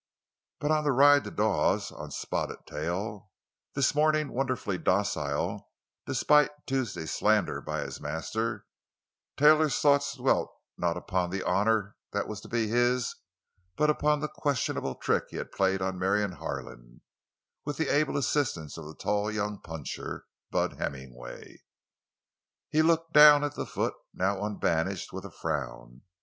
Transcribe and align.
But 0.59 0.71
on 0.71 0.83
the 0.83 0.91
ride 0.91 1.25
to 1.25 1.29
Dawes—on 1.29 2.09
Spotted 2.09 2.65
Tail—(this 2.65 3.93
morning 3.93 4.29
wonderfully 4.33 4.79
docile 4.79 5.69
despite 6.07 6.49
Tuesday's 6.65 7.11
slander 7.13 7.61
by 7.61 7.81
his 7.81 8.01
master)—Taylor's 8.01 9.77
thoughts 9.79 10.15
dwelt 10.15 10.49
not 10.75 10.97
upon 10.97 11.29
the 11.29 11.43
honor 11.43 11.97
that 12.13 12.27
was 12.27 12.41
to 12.41 12.47
be 12.47 12.65
his, 12.67 13.15
but 13.75 13.91
upon 13.91 14.21
the 14.21 14.27
questionable 14.27 14.95
trick 14.95 15.25
he 15.29 15.37
had 15.37 15.51
played 15.51 15.83
on 15.83 15.99
Marion 15.99 16.31
Harlan, 16.31 17.01
with 17.63 17.77
the 17.77 17.89
able 17.89 18.17
assistance 18.17 18.79
of 18.79 18.85
the 18.87 18.95
tall 18.95 19.29
young 19.31 19.59
puncher, 19.61 20.25
Bud 20.49 20.79
Hemmingway. 20.79 21.59
He 22.71 22.81
looked 22.81 23.13
down 23.13 23.43
at 23.43 23.53
the 23.53 23.67
foot, 23.67 23.93
now 24.15 24.43
unbandaged, 24.43 25.11
with 25.11 25.25
a 25.25 25.31
frown. 25.31 26.01